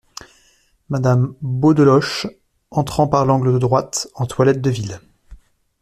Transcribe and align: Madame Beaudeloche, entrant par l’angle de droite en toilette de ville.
Madame 0.89 1.35
Beaudeloche, 1.43 2.25
entrant 2.71 3.05
par 3.07 3.23
l’angle 3.27 3.53
de 3.53 3.59
droite 3.59 4.07
en 4.15 4.25
toilette 4.25 4.59
de 4.59 4.71
ville. 4.71 4.99